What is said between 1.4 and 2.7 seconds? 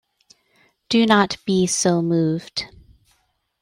be so moved.